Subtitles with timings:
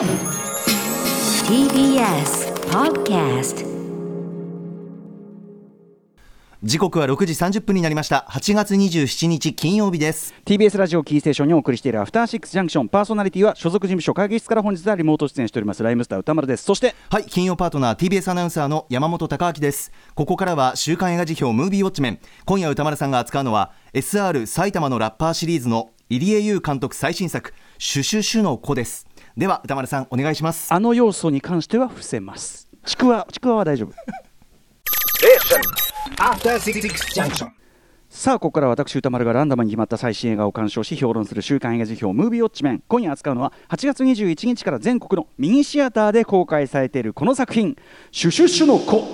[0.00, 0.08] TBS
[2.70, 3.66] Podcast
[6.62, 8.26] 時刻は6時30分になりました。
[8.30, 10.32] 8月27日金曜日です。
[10.46, 15.82] TBS ラジオキーステーションにお送りしているアフターシックスジャンクションパーソナリティは所属事務所会議室から本日はリモート出演しております。
[15.82, 16.64] ライムスター歌丸です。
[16.64, 19.92] そしてはい金曜パートナー TBS アナウンサーの山本貴明です。
[20.14, 22.18] ここからは週刊映画辞表ムービーウォッチメン。
[22.46, 29.06] 今夜歌丸さんが扱うのは SR 埼玉のラッパーシリーズの入江優監督最新作シュシュシュの子です
[29.36, 30.72] では歌丸さんお願いします。
[30.72, 32.68] あの要素に関しては伏せます。
[32.84, 33.92] ちくわちくわは大丈夫。
[36.18, 36.80] After Six
[37.14, 37.48] Junction.
[38.08, 42.82] さあここから私歌丸がランダムに決まった最新映画を鑑賞し評論する週刊映画辞表ムービーウォッチメン。
[42.88, 47.76] 今夜扱うのは8月21日から全国のミニシアターで公開されているこの作品
[48.10, 49.06] 「シュシュシュの子」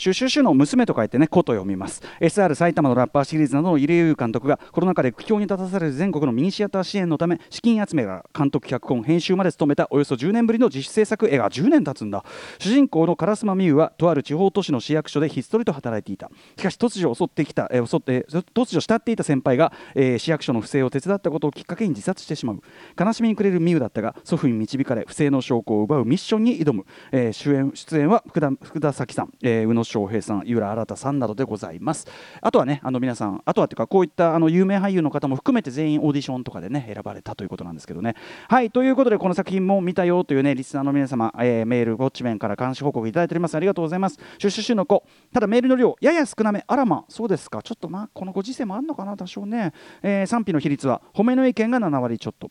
[0.00, 2.00] シュシュシュの娘と書いてね、子と読みます。
[2.20, 12.24] SR 埼玉のラッパーシリーズなどの入江優監督がコロナ禍で苦境に立たされる全国のミニシアター支援のため資金集めが監督脚本編集まで務めたおよそ10年ぶりの自主制作映画10年経つんだ。
[12.58, 16.30] 主人公の烏丸美優はとある地方都市の市役所でひっそりと働いていた。
[16.56, 22.62] しかし突如襲ってきた、えー襲って突如慕っていた先輩が、えー市役所の不正を手伝ったことをきっかけに自殺してしまう。
[22.98, 32.06] 悲しみに暮れる美優だったが祖父に導かれ不正の証拠を奪うミッションに挑む、えー主演出演は福田福田咲さん、えー宇野昌平さん井浦新さんなどでございます。
[32.40, 38.14] あとはねあの皆さんあとはというかこういったあの有名俳優の方も含めて全員オーディションとかでね選ばれたということなんですけどね。
[38.48, 43.54] はいということでこの作品も見たよというねリスナーの皆様、えーメールウォッチメンから監視報告いただいております。
[43.54, 44.18] ありがとうございます。
[44.38, 45.04] シュシュシュの子。
[45.32, 46.64] ただメールの量やや少なめ。
[46.66, 47.62] あらまそうですか。
[47.62, 52.50] ちょっとまあこのご時世もあるのかな多少ね、えー賛否の比率は褒めの意見が7割ちょっと。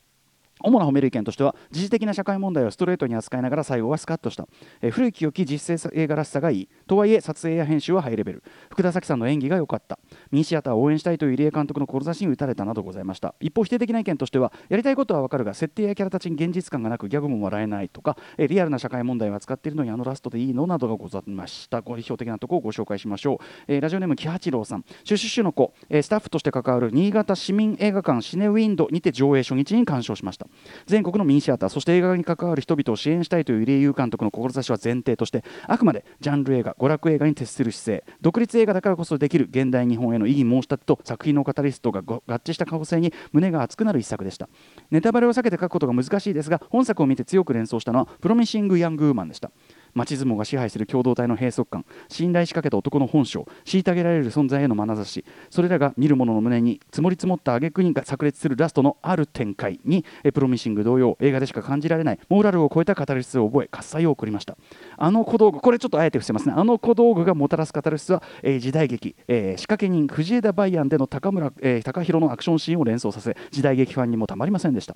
[0.62, 4.48] 主な褒める意見としては時事的な社会問題をストレートに扱いながら最後はスカッとした、
[4.82, 6.70] えー古き良き実践映画らしさがいい。
[6.88, 10.00] とはいえ撮影や編集はハイレベル福田咲さんの演技が良かった。
[10.32, 13.36] ミニシアターを応援したいという入江監督の志に打たれたなどございました。
[13.40, 21.82] 一方否定的な意見としてはやりたいことは分かるが設定やキャラたちに現実感がなくギャグも笑えないとか、えーリアルな社会問題を扱っているのにあのラストでいいのなどがございました。
[21.82, 24.86] ご批評的なところをご紹介しましょう、えーラジオネーム木八郎さん。
[25.04, 30.48] シュシュシュの子、えスタッフとして関わる新潟市民映画館シネウィンドにて上映初日に鑑賞しました。
[30.86, 44.50] 全国のミニシアターそして映画に関わる人々を支援したいという入江優監督の志は前提としてあくまでジャンル映画娯楽映画に徹する姿勢独立映画だからこそできる現代日本への異議申し立てと作品のカタリストが合致した可能性に胸が熱くなる一作でした。
[44.92, 49.52] ネタバレを避けて書くことが難しいですが本作を見て強く連想したのはプロミシング・ヤング・ウーマンでした。
[49.94, 64.58] 町相撲が支配する共同体の閉塞感信頼しかけた男の本性虐げられる存在への眼差しそれらが見る者の胸に積もり積もった挙句に炸裂するラストのある展開にプロミシング同様映画でしか感じられないモーラルを超えたカタルシスを覚え喝采を送りました。
[64.98, 66.54] あの小道具これちょっとあえて伏せますね。
[66.56, 74.96] あの小道具がもたらすカタルシスは、えー時代劇、えー仕掛け人藤枝梅安での高村、えー高弘のアクションシーンを連想させ時代劇ファンにもたまりませんでした。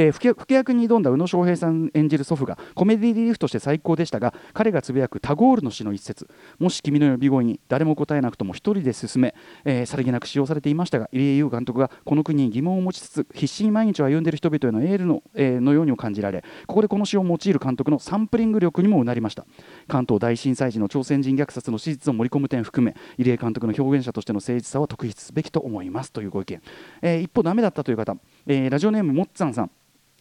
[0.00, 6.26] えー、副副役に挑んだ宇野昌平さん演じる祖父がコメディリリーフとして最高でしたが彼がつぶやくタゴールの詩の一節。
[6.58, 9.34] もし君の呼び声に誰も答えなくとも一人で進め、
[9.64, 19.44] えーさりげなく使用されていましたが入江優監督がこの国に疑問を持ちつつ必死に毎日を歩んでいる人々へのエールの,、えーのようにも感じられここでこの詩を用いる監督のサンプリング力にもうなりました。
[19.86, 26.62] 関東大震災時の朝鮮人虐殺の史実を盛り込む点含め入江監督の表現者としての誠実さは特筆すべきと思いますというご意見、
[27.02, 29.70] えー一方ダメだったという方、えーラジオネームもっつぁんさん。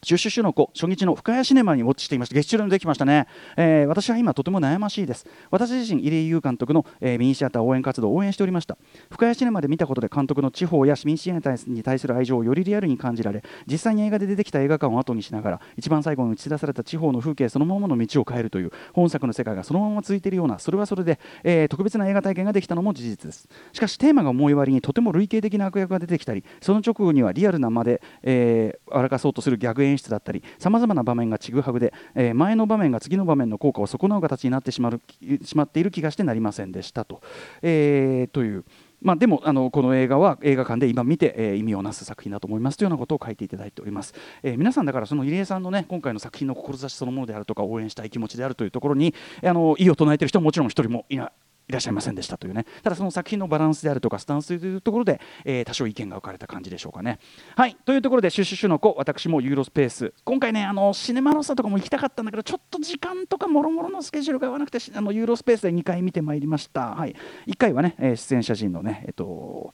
[0.02, 2.36] シュシュシュの子初日の深谷シネマにウォッチしていました。
[2.36, 3.28] 月中でできましたね、
[3.58, 5.26] えー私は今とても悩ましいです。
[5.52, 8.78] 私自身入江優監督の、えーミニシアター応援活動を応援しておりました。
[9.10, 23.48] 深谷シネマで見たことで監督の地方やミニシアターに対する愛情をよりリアルに感じられ実際に映画で出てきた映画館を後にしながら一番最後に映し出された地方の風景そのままの道を変えるという本作の世界がそのまま続いているようなそれはそれで、えー特別な映画体験ができたのも事実です。
[23.74, 35.02] しかしテーマが重い割にとても類型的な悪役が出てきたりその直後にはリアルなまで、えー荒かそうとするギャグ演出だったりさまざまな場面がちぐはぐで、えー前の場面が次の場面の効果を損なう形になってしまう
[35.44, 37.22] しまっている気がしてなりませんでしたと,、
[37.62, 38.64] えーという。
[39.02, 44.14] まあ、でもあのこの映画は映画館で今見て、えー意味をなす作品だと思いますというようなことを書いていただいております、
[44.44, 49.14] えー皆さんだからその入江さんのね今回の作品の志そのものであるとか応援したい気持ちであるというところに
[49.44, 51.32] あの異を唱えている人はもちろん一人もいない。
[51.70, 52.66] いらっしゃいませんでしたというね。
[52.82, 57.20] ただその作品のバランスであるとかスタンスというところで、えー多少意見が分かれた感じでしょうかね。
[57.56, 57.78] はい。
[57.86, 60.14] というところでシュシュシュの子私もユーロスペース。
[60.26, 66.96] 今回ねあのシネマロサとかも行きたかったんだけどちょっと時間とかもろもろのスケジュールが合わなくてあのユーロスペースで2回見てまいりました。
[66.96, 67.16] はい。
[67.46, 69.72] 1回はね、えー出演者陣のねえっと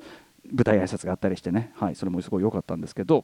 [0.51, 1.71] 舞台挨拶があったりしてね。
[1.75, 1.95] はい。
[1.95, 3.23] それもすごい良かったんですけど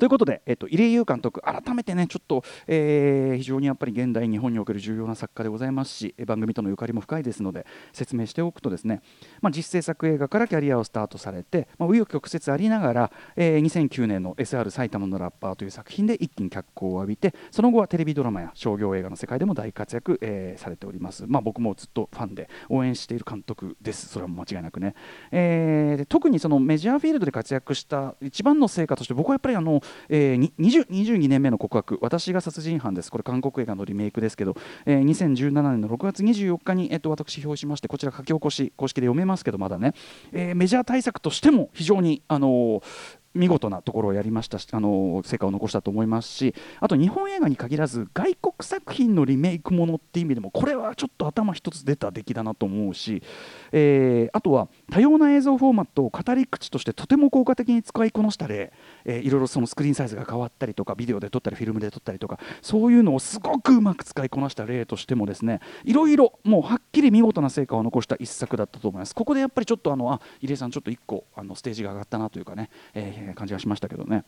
[0.00, 9.02] ということで、えっと、入江優監督改めてねちょっと、えー非常にやっぱり現代日本における重要な作家でございますし番組とのゆかりも深いですので説明しておくとですね、
[9.42, 24.08] まあ、実制作映画からキャリアをスタートされて、まあ、紆余曲折ありながら、えー2009年の SR 埼玉のラッパーという作品で一気に脚光を浴びてその後はテレビドラマや商業映画の世界でも大活躍、えーされております、まあ、僕もずっとファンで応援している監督です。
[24.08, 24.94] それは間違いなくね、
[25.30, 31.98] えー特にそのメジャーフィールドで活躍した一番の成果として僕はやっぱりあの、えー20 22年目の告白。
[32.00, 33.10] 私が殺人犯です。
[33.10, 34.56] これ韓国映画のリメイクですけど、
[34.86, 39.94] えー2017年の6月24日に、えっと私表しましてこちら書き起こし公式で読めますけどまだね、
[40.32, 42.82] えーメジャー対策としても非常にあのー
[43.32, 53.22] 見事なところをやりましたし、あの成果を残したと思いますしあと日本映画に限らず外国作品のリメイクものっていう意味でもこれはちょっと頭一つ出た出来だなと思うし、
[53.70, 58.72] えーあとは多様な映像フォーマットを語り口としてとても効果的に使いこなした例、
[59.10, 74.24] えーいろいろそのスクリーンサイズが変わったりとかビデオで撮ったりフィルムで撮ったりとかそういうのをすごくうまく使いこなした例としてもですねいろいろもうはっきり見事な成果を残した一作だったと思いますここでやっぱりちょっとあのあ入江さんちょっと1個あのステージが上がったなというかね、えー感じがしましたけどね。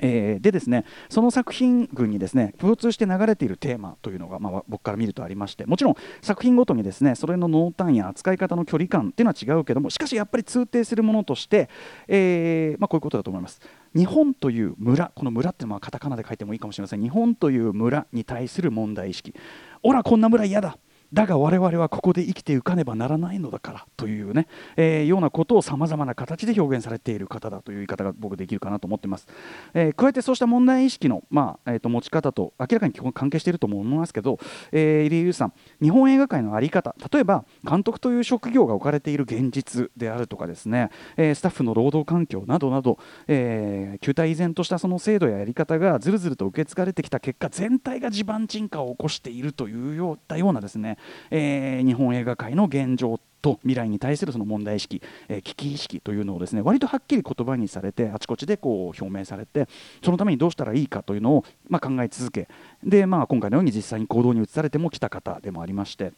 [0.00, 11.68] えーでですねその作品群にですね共通して流れているテーマというのが、まあ、僕から見るとありましてもちろん作品ごとにですねそれの濃淡や扱い方の距離感っていうのは違うけどもしかしやっぱり通底するものとして、
[12.06, 13.60] えーまあ、こういうことだと思います。
[13.94, 17.02] 日本という村この村っていうのはカタカナで書いてもいいかもしれません。
[17.02, 19.34] 日本という村に対する問題意識
[19.82, 20.78] おらこんな村嫌だ。
[21.12, 24.46] だが我々はここで生きていかねばならないのだからというね、
[24.76, 29.26] えーようなことをさまざまな形で表現されている方だという言い方が僕できるかなと思ってます、
[29.74, 34.38] えー加えてそうした問題意識の、まあえー、と持ち方と明らかに基本関係していると思いますけど、
[34.70, 50.97] えー入江優さん日本映画界の在り方例えば監督という職業が置かれている現実であるとかですね、えースタッフの労働環境などなど、えー旧体依然としたその制度ややり方がずるずると受け継がれてきた結果全体が地盤沈下を起こしているというようなですね、
[51.30, 59.68] えー日本映画界の現状と未来に対するその問題意識、えー危機意識というのをですね割とはっきり言葉にされてあちこちでこう表明されて
[60.02, 62.48] そのためにどうしたらいいかというのを、まあ、考え続け
[62.82, 66.12] で、まあ、今回のように実際に行動に移されてもきた方でもありまして。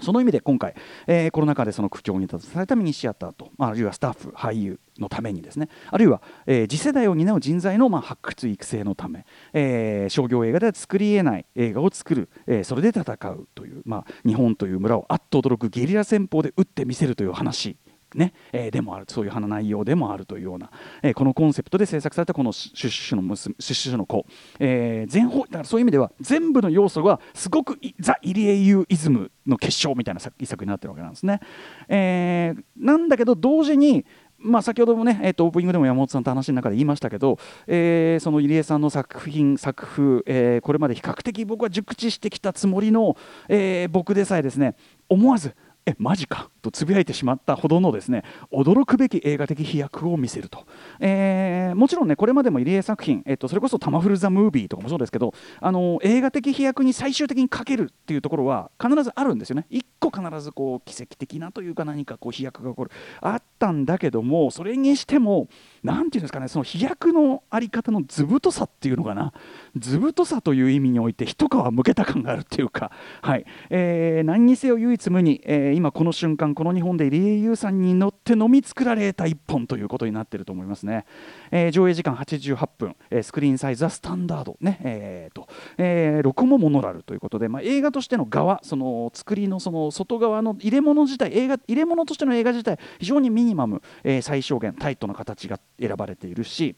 [0.00, 0.76] その意味で今回、
[1.08, 17.76] えーコロナ禍でその苦境に立たされたミニシアターと、ま、あるいはスタッフ、俳優のためにですね、あるいは、えー次世代を担う人材の、まあ、発掘、育成のため、えー商業映画では作り得ない映画を作る、えーそれで戦うという、まあ、日本という村をあっと驚くゲリラ戦法で撃ってみせるという話。
[18.14, 20.70] ねえーでもあるそういう花内容でもあるというような、
[21.02, 24.24] えーこのコンセプトで制作されたこのシュシュシュの娘シュシュシュの子、
[24.58, 31.40] えー全方だからそういう意味では全部の要素がすごくザ・イリエユイズムの結晶みたいな作一作になってるわけなんですね。
[31.88, 34.06] えーなんだけど同時に
[34.38, 43.16] まあ、先ほどもね、えーとオープニングでも山本さんと話の中で言いましたけど、えーその入江さんの作品作風、えーこれまで比較的僕は熟知してきたつもりの、
[43.48, 44.76] えー僕でさえですね
[45.08, 45.54] 思わず
[45.86, 46.50] えマジか。
[46.70, 48.22] とつぶやいてしまったほどのですね
[48.52, 50.66] 驚くべき映画的飛躍を見せると、
[51.00, 59.66] えーもちろんねこれまでも入江作品、えっとそれこそ「タマフル・ザ・ムービー」とかもそうですけどあの映画的飛躍に最終的にかけるっていうところは必ずあるんですよね。
[59.70, 62.90] 一個必ずこう奇跡的なというか何かこう飛躍が起こる。
[63.20, 65.48] あったんだけどもそれにしても
[65.82, 69.32] なんていうんですかねその飛躍のあり方の図太さっていうのかな。
[69.76, 72.90] 図太さという意味において一皮むけた感があるっていうか、
[73.22, 73.44] はい。
[73.70, 81.04] えー何にせよ唯一無二、えー今この瞬間この日本で入江優さんに乗って飲み作られた一本ということになっていると思いますね、
[81.52, 84.56] えー上映時間88分、えースクリーンサイズはスタンダード。
[84.60, 84.80] ね。
[84.82, 85.46] えーと。
[85.76, 96.74] えー録もモノラルということで、まあ、映画としての側その作りのその外側の入れ物自体映画入れ物としての映画自体非常にミニマム、え最小限タイトな形が選ばれているし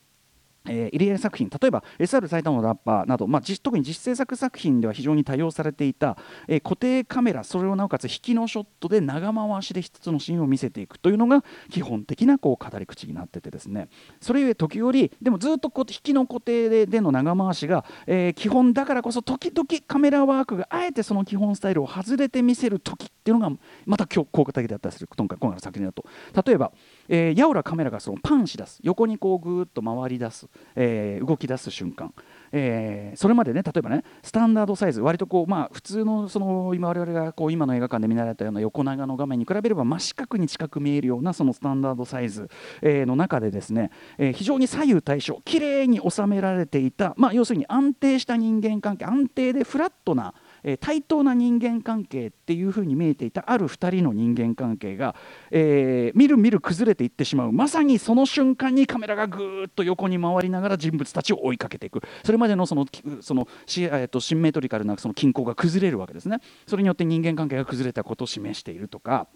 [0.68, 6.16] えー入江作品例えば SR 埼玉のラッパーなど、まあ、特に実制作作品では非常に多用されていた、
[6.48, 13.88] えー固定カメラそれをなおかつ引きのショットで長回しで一つのシーンを見せていくというのが基本的なこう語り口になっててですね。
[14.20, 26.04] それゆえ時折でもずっとこう引きの固定ででの長回しが、えー基本だからこそ時々カメラワークがあえてその基本スタイルを外れて見せる時っていうのがまた今日効果的だったりする今回今回の作品だと。
[26.46, 26.72] 例えば、
[27.08, 28.80] えー、やおらカメラがそのパンし出す。
[28.82, 32.12] 横にこうぐーっと回り出す、えー動き出す瞬間、
[32.52, 42.48] えーそれまでね例えばねスタンダードサイズ割とこうまあ普通のその今我々がこう今の映画館で見られたような横長の画面に比べれば真四角に近く見えるようなそのスタンダードサイズ、
[42.82, 55.14] えーの中でですね、えー非常に左右対称綺麗に収められていたまあ要するに安定した人間関係安定でフラットなえ対等な人間関係っていうふうに見えていたある2人の人間関係が、
[55.50, 57.52] えーみるみる崩れていってしまう。
[57.52, 62.02] まさにその瞬間にカメラがぐーっと横に回りながら人物たちを追いかけていく。
[62.24, 62.86] それまでのその
[63.20, 66.38] そのシ,、えーとシンメトリカルなその均衡が崩れるわけですね。
[66.66, 69.28] それによって人間関係が崩れたことを示しているとか。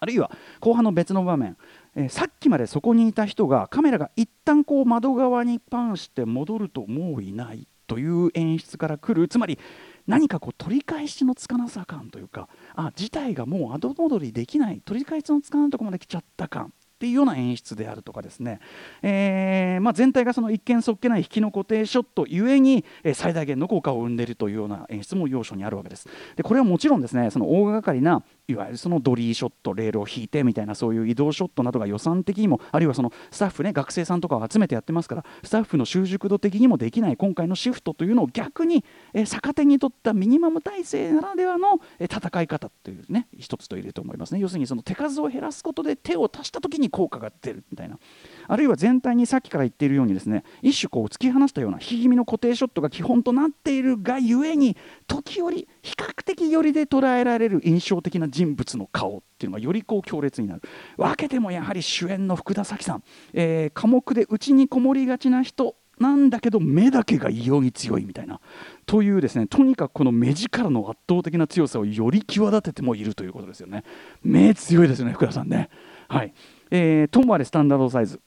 [0.00, 1.56] あるいは後半の別の場面、
[1.94, 9.28] えーさっきまでそこにいた人がカメラが一旦こう窓側にパンして戻るともういないという演出から来る。
[9.28, 9.58] つまり
[10.06, 18.60] 何かこう取り返しのつかなさ感というかあ事態がもう後戻りできない取り返しのつかないところまで来ちゃった感っていうような演出であるとかですね、
[19.02, 26.08] えーまあ、全体がその一見そっけない引きの固定ショットゆえに、えー最大限の効果を生んでいるというような演出も要所にあるわけです。
[26.36, 38.84] でこれはもちろんですねその大掛かりないわゆるそのドリーショットレールを引いてみたいなそういう移動ショットなどが予算的にもあるいはそのスタッフね学生さんとかを集めてやってますからスタッフの習熟度的にもできない今回のシフトというのを逆に、
[39.14, 47.98] え逆手に取ったミニマム体制ならではの、え戦い方というね一つと言えると思いますね要するにその手数を減らすことで手を足した時に効果が出るみたいな
[48.48, 60.62] あるいは全体にさっきから言っているようにですね一種こう突き放したような引き気味の固定ショットが基本となっているがゆえに時折比較的寄りで捉えられる印象的な人物の顔っていうのがよりこう強烈になる。
[60.96, 68.40] 分けてもやはり主演の福田咲さん、えー寡黙で内にこもりがちな人なんだけど目だけが異様に強いみたいな。
[68.86, 73.84] というですねとにかくこの目力の圧倒的な強さをより際立ててもいるということですよね。
[74.22, 75.68] 目強いですよね福田さんね。
[76.08, 76.32] はい、
[76.70, 78.20] えーともあれスタンダードサイズ。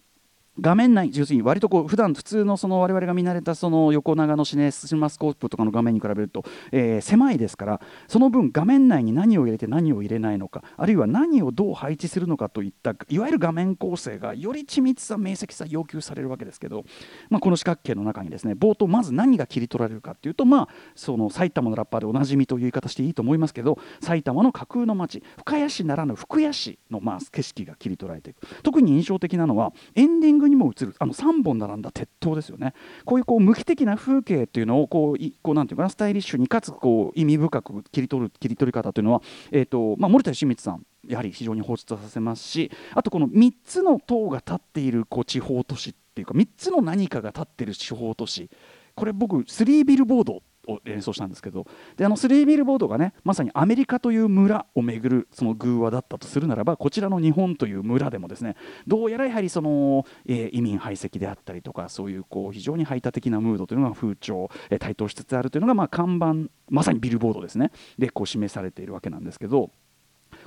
[0.59, 16.83] 画面内要するに割とこう普段普通のその我々が見慣れたその横長のシネシネマスコープとかの画面に比べると、えー狭いですからその分画面内に何を入れて何を入れないのかあるいは何をどう配置するのかといったいわゆる画面構成がより緻密さ明晰さ要求されるわけですけど、
[17.29, 28.37] まあ、この四角形の中にですね冒頭まず何が切り取られるかっていうとまあその埼玉のラッパーでおなじみという言い方していいと思いますけど埼玉の架空の街深谷市ならぬ福谷市のまあ景色が切り取られていく。
[28.63, 32.73] 特に印象的なのはエンディングにも映るあの3本並んだ鉄塔ですよね。
[33.05, 48.49] こういうこう無機的な風景っていうのをこういこうなんていうかなスタイリッシュにかつこう意味深く切り取る切り取り方というのは、えーとまあ、森田義満さんやはり非常に放出させますしあとこの3つの塔が立っているこう地方都市っていうか3つの何かが立っている地方都市。
[48.95, 58.55] これ僕3ビルボードを連想したんですけどであの3ビルボードがねまさにアメリカという村をめぐるその偶話だったとするならばこちらの日本という村でもですね
[58.85, 69.71] どうやらやはりその、えー移民排斥であったりとかそういうこう非常に排他的なムードというのが風潮、えー台頭しつつあるというのがまあ看板まさにビルボードですねでこう示されているわけなんですけど。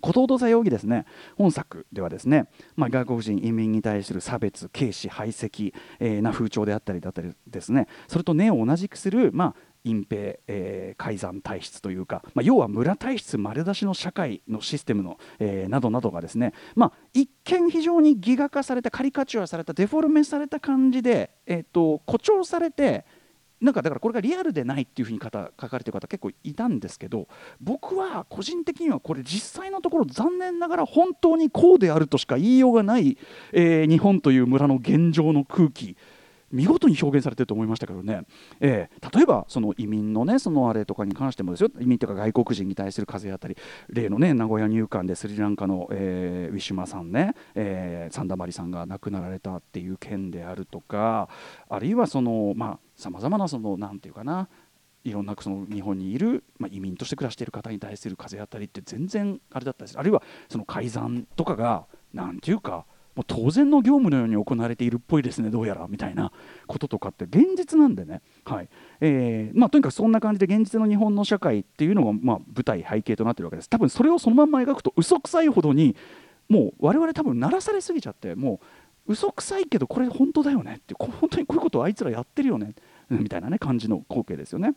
[0.00, 1.04] ことほどさようぎですね
[1.36, 2.46] 本作ではですね、
[2.76, 23.04] まあ、外国人移民に対する差別軽視排斥、えーな風潮であったりだったりですねそれと根を同じくする、まあ、隠蔽、えー改ざん体質というか、まあ、要は村体質丸出しの社会のシステムの、えーなどなどがですね、まあ、一見非常にギガ化されたカリカチュアされたデフォルメされた感じで、えー、と誇張されて
[23.60, 27.28] なんかだからこれがリアルでないっていうふうに書か書かれてる方結構いたんですけど
[27.60, 33.18] 僕は個人的にはこれ実際のところ残念ながら本当にこうであるとしか言いようがない、
[33.52, 35.96] えー日本という村の現状の空気
[36.50, 38.22] 見事に表現されてると思いましたけどね、
[38.60, 41.70] えー例えばその移民のねそのあれとかに関してもですよ。
[41.80, 43.56] 移民というか外国人に対する風あたり。
[43.88, 51.28] 例のね名古屋入管でスリランカの、えーウィシュマさんね、えーサンダマリさんが亡くなられたっていう件であるとか。
[51.68, 54.48] あるいはそのまあさまざまなそのなんていうかな。
[55.02, 59.98] いろんなその日本にいる、まあ、移民として暮らしている方に対する風当たりって全然あれだったです。
[59.98, 62.84] あるいはその改ざんとかがなんていうか
[63.20, 66.32] もう当然の業務のように行われているっぽいですねどうやらみたいな
[66.66, 68.68] こととかって現実なんでね、はい。
[69.00, 73.68] えーまあ、とにかくそんな感じで現実の日本の社会っていうのが、まあ、舞台背景となってるわけです。
[73.68, 75.96] 多分それをそのまんま描くと嘘くさいほどに
[76.48, 78.60] もう我々多分鳴らされすぎちゃっても
[79.06, 82.72] う嘘くさいけどこれ本当だよねってこ本当にこういうことをあいつらやってるよね。
[83.10, 84.74] みたいなね感じの光景ですよね。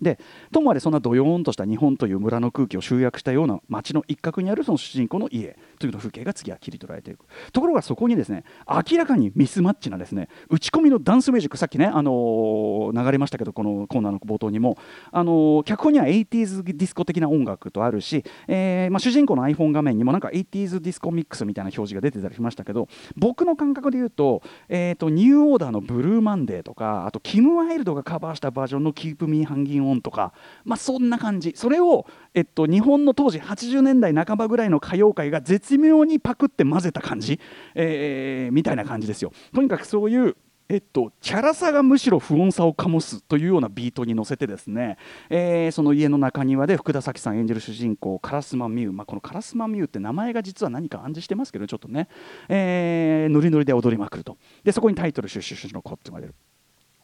[0.00, 0.18] で
[0.52, 7.24] ともあれそんなどよーんとした日本という村の空気を集約したような街の一角にあるその主人公の家というの風景が次は切り取られていく。
[7.52, 14.78] ところがそこにですね明らかにミスマッチなですね打ち込みのダンスミュージックさっきね、あのー流れましたけどこのコーナーの冒頭にも、
[15.12, 29.44] あのー脚本には 80s ディスコ的な音楽とあるし、えーまあ、主人公の iPhone 画面にもなんか 80s ディスコミックスみたいな表示が出てたりしましたけど僕の感覚で言うと,、えー、とニューオーダーのブルー・マンデーとかあとキム・ワイルドがカバーしたバージョンの Keep Me
[29.88, 30.32] 本とか、
[30.64, 31.52] まあ、そんな感じ。
[31.56, 37.40] それを、えっと、日本の当時80年代半ばぐらいの歌謡界が絶妙にパクって混ぜた感じ、
[37.74, 39.32] えーみたいな感じですよ。
[39.54, 40.36] とにかくそういう
[40.70, 44.98] えっと、チャラさがむしろ不穏さを醸すというようなビートに乗せてですね、
[45.30, 52.08] えーその家の中庭で福田咲さん演じる主人公烏丸美優、まあ、この烏丸美優って名前が実は何か暗示してますけどちょっとね、
[52.50, 54.36] えーノリノリで踊りまくると。
[54.62, 56.34] でそこにタイトル「シュシュシュの子」っていうのが出る。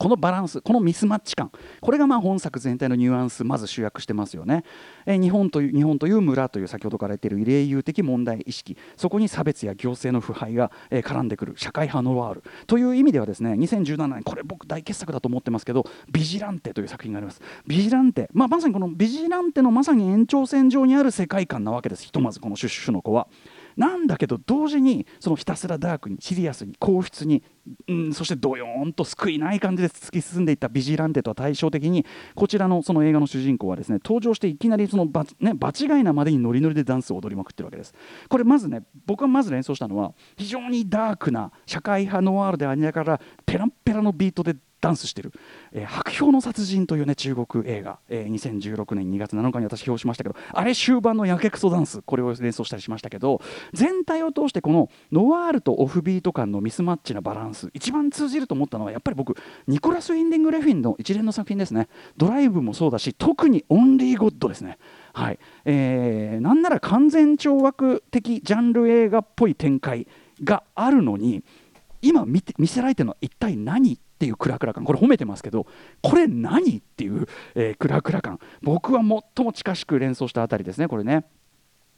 [0.04, 1.50] このバランスこのミスマッチ感。
[1.80, 4.62] これがまあ本作全体のニュアンスまず集約してますよね、
[5.06, 8.76] えー日本という日本という村という先ほどから言っている異例優的問題意識。
[8.98, 11.54] そこに差別や行政の腐敗が、えー絡んでくる。
[11.56, 12.42] 社会派ノワール。
[12.66, 17.40] という意味ではですね2017年これ僕大傑作だと思ってますけど「ビジランテ」という作品があります。
[17.66, 22.04] ビジランテ、まあ、まさにこのビジランテのまさに延長線上にある世界観なわけです。
[22.04, 23.26] ひとまずこのシュッシュの子は。
[23.76, 27.42] なんだけど同時にそのひたすらダークにシリアスに硬質に、
[27.88, 37.94] うん、そしてドヨーンと救いない感じで突き進んでいったビジランテとは対照的にこちらのその映画の主人公はですね登場していきなりその場,、ね、場違いなまでにノリノリでダンスを踊りまくってるわけです。
[38.28, 45.32] これまずね僕がまず連想したのは非常にダークな社会派ノワールでありながらペランペラのビートでダンスしてる
[45.72, 52.02] 「えー白氷の殺人」というね中国映画、えー2016年2月7日に私表しましたけどあれ終盤のやけくそダンス。
[52.02, 53.40] これを連想したりしましたけど
[53.72, 57.70] 全体を通してこのノワールとオフビート感のミスマッチなバランス。
[57.72, 59.36] 一番通じると思ったのはやっぱり僕
[59.66, 61.88] ニコラス・ウィンディング・レフィンの一連の作品ですね。
[62.16, 64.78] ドライブもそうだし特にオンリー・ゴッドですね。
[65.12, 65.38] はい。
[65.64, 70.06] えーなんなら完全懲悪的ジャンル映画っぽい展開
[70.42, 71.42] があるのに
[72.02, 75.66] 今見て見せられてるのは一体何っていうクラクラ感これ褒めてますけど
[76.00, 81.24] これ何っていう、えークラクラ感僕は最も近しく連想したあたりですねこれね。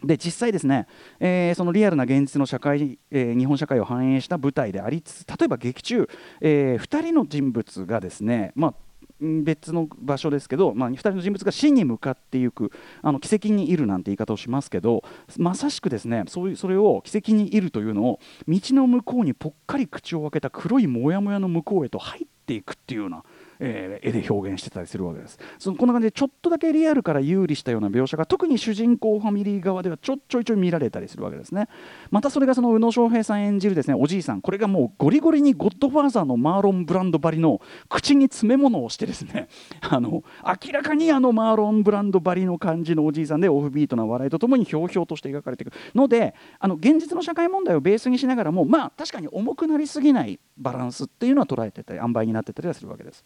[0.04, 0.86] で実際ですね、
[1.20, 6.08] えーそのリアルな現実の社会、えー日本社会を反映した舞台でありつつ例えば劇中、
[6.40, 8.74] え2人の人物がですね、まあ、
[9.20, 12.70] 別の場所ですけど、まあ、2人の人物が死に向かっていく
[13.02, 15.04] あの奇跡にいるなんて言い方をしますけど
[15.38, 23.24] まさしくですねそういうそれを奇跡にいるというのを道の向こうにぽっかり口を開けた黒いモヤモヤの向こうへと入っていくっていうような、
[23.60, 31.68] えー絵で表現してたりするわけですそのこんな感じでちょっとだけリアルから有利したような描写が特に主人公ファミリー側ではちょちょいちょい見られたりするわけですね
[32.10, 39.48] またそれがその宇野昌平さん演じるですねおじいさんこれがもうゴリゴリにゴッドファーザーのマーロン・ブランドばりの口に詰め物をしてですね
[39.80, 40.22] あの
[40.64, 53.24] 明らかにあのマーロン・ブランドばりの感じのおじいさんでオフビートな笑いとともにひょうひょうとして描かれていくのであの現実の社会問題をベースにしながらもまあ確かに重くなりすぎないバランスっていうのは捉えてたり塩梅になってたりはするわけです。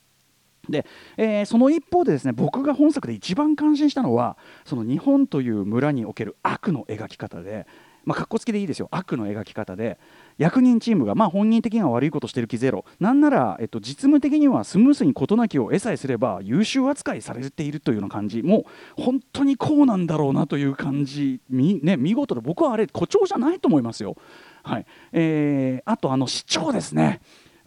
[0.70, 0.86] で、
[1.16, 7.66] えーその一方でですね僕が本作で一番感心したのはその日本という村における悪の描き方で。
[8.04, 8.88] まあ、かっこつきでいいですよ。
[8.90, 9.98] 悪の描き方で
[10.38, 12.84] 役人チームが、まあ、本人的には悪いことしてる気ゼロ。
[12.98, 18.42] なんなら、えっと、実務的にはスムースに事なきを得さえすれば優秀扱いされているというような感じ。
[18.42, 18.64] も
[18.98, 21.40] う本当にこうなんだろうなという感じ。
[21.50, 24.16] み、ね、見事で僕はあれ誇張じゃないと思いますよ。
[24.62, 24.86] はい。
[25.12, 27.20] えーあとあの市長ですね。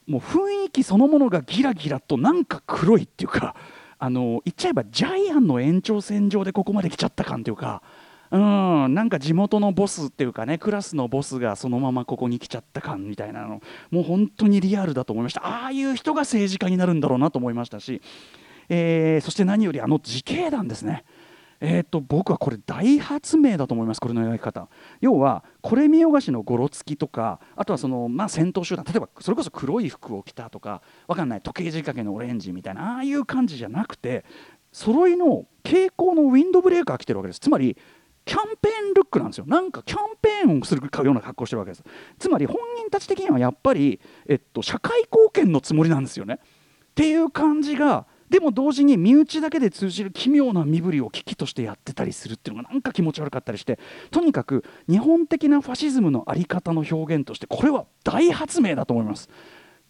[0.08, 3.56] もう雰囲気そのものがギラギラとなんか黒いっていうか
[4.00, 7.82] あの言っちゃえばジャイアンの延長線上でここまで来ちゃった感というか。
[8.32, 13.62] うん、なんか地元のボスっていうかねクラスのボスがそのままここに来ちゃった感みたいなの
[13.92, 18.02] もう本当にリアルだと思いましたああいう人が政治家になるんだろうなと思いましたし、
[18.70, 21.06] えーそして何よりあの自警団ですね
[21.66, 24.68] えー、と僕はこれ大発明だと思います、これの描き方。
[25.00, 34.26] 要は、これ見よがしのごろつきとか、あとはその、まあ、戦闘集団、例えばそれこそ黒い服を着たとか、わかんない、時計仕掛けのオレンジみたいな、ああいう感じじゃなくて、
[34.74, 37.40] 揃いの蛍光のウィンドブレーカー着てるわけです。
[37.40, 37.78] つまり
[38.26, 39.46] キャンペーンルックなんですよ。
[39.48, 41.84] なんかキャンペーンをするような格好してるわけです。
[42.20, 46.40] つまり本人たち的にはやっぱり、えっと、社会貢献のつもりなんですよね。
[46.42, 53.80] っていう感じがでも同時に身内だけで通じる奇妙な身振りを危機としてやってたりするっていうのがなんか気持ち悪かったりして
[54.12, 59.30] とにかく日本的なファシズムの在り方の表現としてこれは大発明だと思います。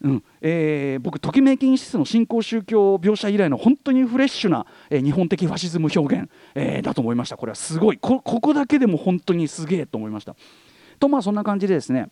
[0.02, 7.36] うんえー僕、ときめきインシスの新興宗教描写以来の本当にフレッシュな、えー日本的ファシズム表現、えーだと思いました。
[7.36, 10.36] これはすごいこここだけでも本当にすげえと思いました。
[10.98, 12.08] とまあそんな感じでですね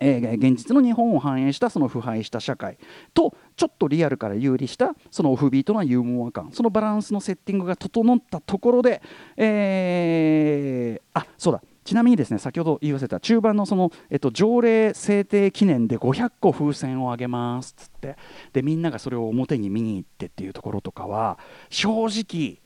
[0.00, 2.78] えー現実の日本を反映したその腐敗した社会
[3.14, 9.02] とちょっとリアルから有利したそのオフビートなユーモア感そのバランスのセッティングが整ったところで、
[9.36, 11.62] えーあそうだ。
[11.84, 18.16] ちなみにですね先ほど言い忘れた中盤のその、えっと、条例制定記念で500個風船をあげますっつって
[18.52, 21.38] でみんながそれを表に見に行ってっていうところとかは
[21.70, 22.60] 正直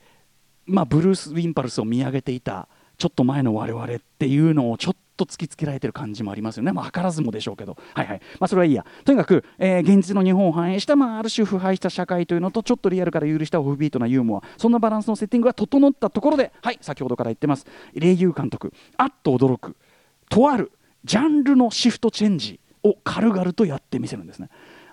[0.67, 2.69] まあ、ブルース・ウィンパルスを見上げていた
[2.99, 8.21] ちょっと前の我々っていうのをちょっと突きつけられてる感じもありますよね、まあ、図らずもでしょうけど、はいはい。
[8.41, 19.77] まあ、それはいいや、とにかく、えー現実の日本を反映した、まあ、ある種腐敗した社会というのと、ちょっとリアルから有利したオフビートなユーモア、そんなバランスのセッティングが整ったところで、はい、先ほどから言ってます、霊優監督、あっと驚く、
[20.29, 20.73] とある
[21.05, 24.49] ジャンルのシフトチェンジを軽々とやってみせるんですね。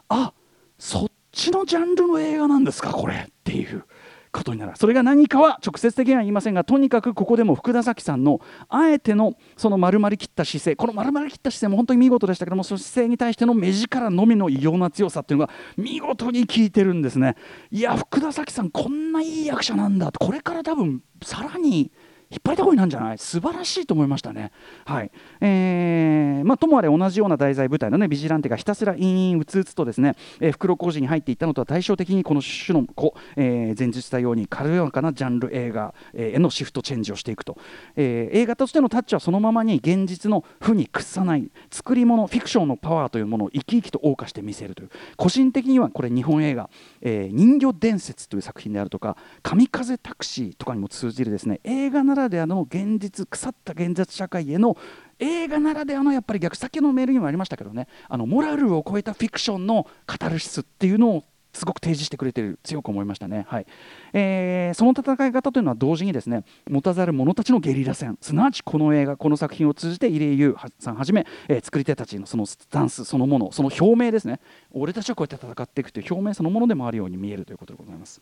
[0.09, 0.33] あ
[0.77, 3.15] そっちのジャンルの映画なんですかこれ。
[3.15, 3.85] っていう。
[4.31, 10.75] ことになるそれが何かは直接的には言いませんがとにかくここでも福田崎さんのあえてのその丸々切った姿勢。
[10.75, 17.35] この丸々切った姿勢も本当に見事でしたけどもその姿勢に対しての目力のみの異様な強さっていうのが見事に効いてるんですね
[17.71, 21.91] いや福田崎さんこんないい役者なんだこれから多分さらに
[22.31, 23.17] 引っ張りだこになんじゃない？
[23.17, 24.51] 素晴らしいと思いましたね。
[24.85, 25.11] はい。
[25.41, 37.57] えーまあ、ともあれ同じような題材舞台の、ね、ビジランテがひたすら陰々うつうつとですね、えー、袋小路に入っていったのとは対照的にこの種の子、えー、前述したように軽やかなジャンル映画、えー、へのシフトチェンジをしていくと、
[37.95, 44.89] えー、映画としてのタッチはそのままに現実の負に屈さない作り物フィクションのパワーというものを生き生きと謳歌して見せるという。
[45.17, 46.69] 個人的にはこれ日本映画
[47.01, 54.77] 「えー、人魚伝説」という作品であるとか「神風タクシー」とかにも通じるですね映画なららではの現実腐った現実社会への
[55.19, 57.87] 映画ならではのやっぱり逆先のメールにもありましたけどね。
[58.07, 63.65] あのモラルを超えたフィクションのカタルシスっていうのをすごく提示してくれてる強く思いましたね、はい。
[64.13, 68.17] えー、その戦い方というのは同時にですね持たざる者たちのゲリラ戦。
[68.21, 74.39] すなわちこの映画この作品を通じて入江優さんはじめ、えー、作り手たちのそのスタンスそのものその表明ですね。
[74.71, 78.21] 俺たちはこうやって戦っていくという表明そのものでもあるように見えるということでございます。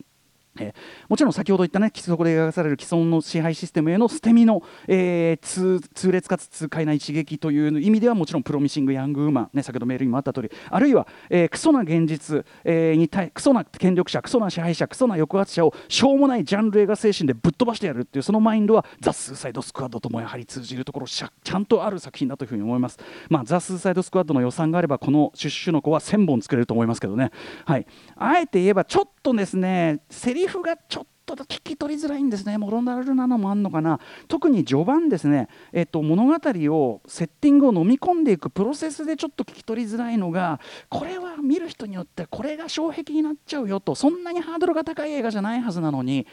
[0.60, 0.74] えー、
[1.10, 22.98] もちろん先ほど言ったねそこで描かされる既存の支配システムへの捨て身の、えー、痛烈かつ痛快な一撃という意味ではもちろんプロミシング・ヤング・ウーマン、ね、先ほどメールにもあった通りあるいは、えー、クソな現実、えー、に対クソな権力者クソな支配者クソな抑圧者をしょうもないジャンル映画精神でぶっ飛ばしてやるっていうそのマインドはザ・スーサイド・スクワッドともやはり通じるところちゃんとある作品だというふうに思います、
[23.30, 27.32] まあ、ザ・スーサイド・スクワッドの予算があればこのシュシュシュの娘は1000本作れると思いますけどね、
[27.66, 46.26] はい、あえて言えばちょっとですねセリフがちょっと聞き取りづらいんですね、モノラルなのもあんのかな、特に序盤ですね、えっと、物語を、セッティングを飲み込んでいくプロセスでちょっと聞き取りづらいのが、これは見る人によってこれが障壁になっちゃうよと、そんなにハードルが高い映画じゃないはずなのに、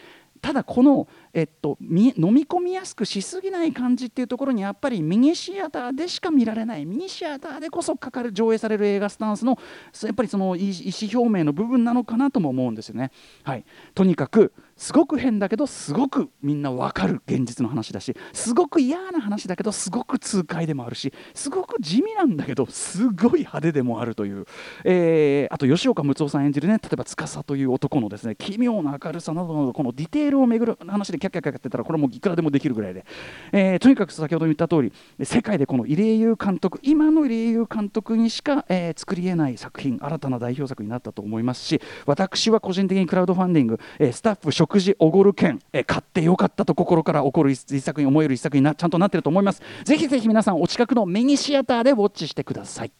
[0.44, 9.58] ただこの、えっと、飲み込みやすくしすぎない感じっていうところにやっぱりミニシアターでしか見られないミニシアターでこそかかる上映される映画スタンスの
[10.02, 13.10] やっぱりその意思表明の部分なのかなとも思うんですよね。
[13.42, 24.46] はい、とにかくすごく変だけどすごくみんな分かる現実の話だしすごく嫌な話だけどすごく痛快でもあるしすごく地味なんだけどすごい派手でもあるという、
[24.84, 33.04] えー、あと吉岡睦夫さん演じるね例えば司という男のですね奇妙な明るさなどなどこのディテールをめぐる話でキャッキャッキャッってたらこれもいくらでもできるぐらいで、
[33.52, 34.92] えー、とにかく先ほど言った通り
[35.24, 49.60] 世界でこの入江優監督今の入江優監督にしか、えー、作りえない作品新たな代表作になったと思いますし私は個人的にクラウドファンディング、え、スタッフ食事おごる券、え買ってよかったと心から起こる一作に思える一作になちゃんとなってると思います。
[49.84, 52.92] ぜひぜひ皆さんお近くのミニシアターでウォッチしてください。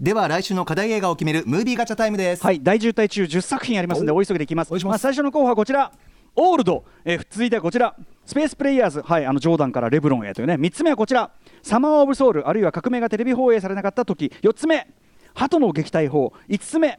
[0.00, 2.42] では来週の課題映画を決めるムービーガチャタイムです。
[2.42, 4.72] はい大渋滞中10作品ありますのでお急ぎでいきます。
[4.84, 5.92] まあ、最初の候補はこちら。
[6.34, 7.94] オールド、えー、続いてはこちら。
[8.26, 10.54] スペースプレイヤーズ、はい、あのジョーダンからレブロンへというね。
[10.54, 11.30] 3つ目はこちら。
[11.62, 14.32] サマー・オブ・ソウルあるいは革命がテレビ放映されなかった時。
[14.42, 14.88] 4つ目。
[15.34, 16.32] 鳩の撃退法。
[16.48, 16.98] 5つ目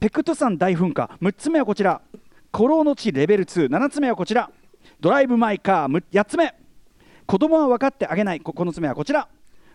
[0.00, 1.10] ペクト山大噴火。
[1.20, 2.00] 6つ目はこちら。
[2.54, 4.48] 古老の地レベル27つ目はこちら。
[5.00, 6.04] ドライブ・マイ・カー。
[6.12, 6.54] 8つ目。
[7.26, 8.40] 子供は分かってあげない。
[8.40, 9.26] 9つ目はこちら。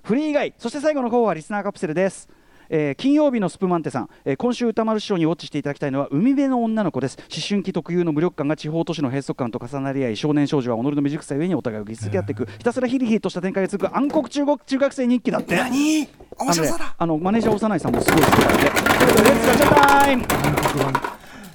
[0.02, 0.54] フリー以外。
[0.58, 2.30] そして最後の方はリスナーカプセルです。
[2.76, 7.20] えー、金曜日のスプマンテさん、えー、今週歌丸師匠にウォッチしていただきたいのは海辺の女の子です。
[7.32, 12.48] 思春期特有の無力感が地方都市の閉塞感と重なり合い少年少女は己の未熟さゆえにお互いをぎつけ合っていく。
[12.48, 15.56] ひたすらヒリヒリとした展開が続く暗黒中国中学生日記だって。
[15.56, 16.08] 何？
[16.40, 16.96] 面白そうだ。
[16.98, 18.64] あの、ね、マネージャー幼いさんもすごい好きなんで。
[18.64, 20.24] ということでレッツガチャタイム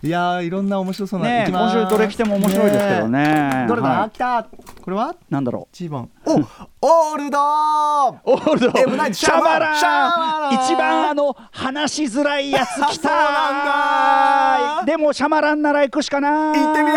[0.03, 3.67] いやいろんな面白そうな、ね、今週どれ来ても面白いですけどね。
[3.69, 4.45] どれだ、はい、来た。
[4.45, 5.15] これは？
[5.29, 5.69] なんだろう。
[5.73, 6.09] 一番。
[6.25, 6.35] お
[6.81, 16.61] オールドオールドシャマラン一番あの話しづらいやつ来た でもシャマランなら行くしかない。
[16.61, 16.95] 行ってみよ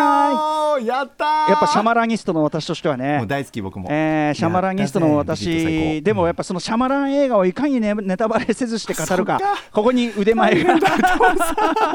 [0.80, 0.86] う！
[0.86, 3.18] やったやっぱシャマラニストの私としてはね。
[3.18, 6.02] もう大好き僕も、えー、シャマラニストの私。
[6.04, 9.40] でもやっぱそのシャマラン映画をいかにねネタバレせずして語るか。
[9.72, 10.76] ここに腕前が。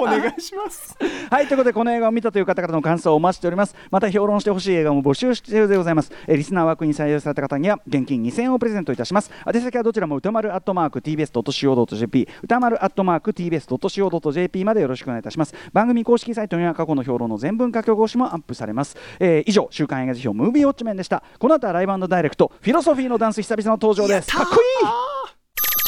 [0.01, 0.96] お願いします
[1.31, 3.75] はいということでこの映画を見たという方からの感想をお待ちしております。
[3.91, 9.31] また評論してほしい映画も募集しているでございます、えー、リスナー枠に採用された方には現金2000円をプレゼントいたします。
[9.47, 15.55] 宛先はどちらも歌丸アットマーク TBS.CO.JP 歌丸アットマーク TBS.CO.JP までよろしくお願いいたします。
[15.73, 21.23] 番組公式サイトには過去の評論の全文書き起こしもアップされます、えー、以上週刊映画辞表ムービーウォッチメンでした。
[21.39, 24.33] この後はライブダイレクトフィロソフィーのダンス久々の登場です。
[24.35, 24.61] かっこいい！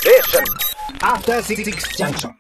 [0.07, 0.69] え
[1.01, 2.33] After 66 junction.